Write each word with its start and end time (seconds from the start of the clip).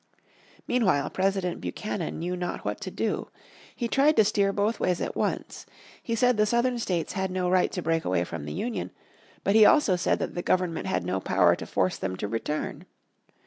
Meanwhile 0.67 1.11
President 1.11 1.61
Buchanan 1.61 2.17
knew 2.17 2.35
not 2.35 2.65
what 2.65 2.81
to 2.81 2.89
do. 2.89 3.29
He 3.75 3.87
tried 3.87 4.15
to 4.15 4.23
steer 4.25 4.51
both 4.51 4.79
ways 4.79 4.99
at 4.99 5.15
once. 5.15 5.67
He 6.01 6.15
said 6.15 6.37
the 6.37 6.47
Southern 6.47 6.79
States 6.79 7.13
had 7.13 7.29
no 7.29 7.47
right 7.47 7.71
to 7.71 7.83
break 7.83 8.03
away 8.03 8.23
from 8.23 8.45
the 8.45 8.53
Union, 8.53 8.89
but 9.43 9.53
he 9.53 9.63
also 9.63 9.95
said 9.95 10.17
that 10.17 10.33
the 10.33 10.41
Government 10.41 10.87
had 10.87 11.05
no 11.05 11.19
power 11.19 11.55
to 11.55 11.67
force 11.67 11.97
them 11.97 12.15
to 12.15 12.27
return. 12.27 12.87